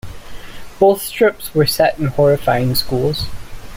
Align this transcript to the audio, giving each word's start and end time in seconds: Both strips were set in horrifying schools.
Both 0.79 1.03
strips 1.03 1.53
were 1.53 1.67
set 1.67 1.99
in 1.99 2.07
horrifying 2.07 2.73
schools. 2.73 3.27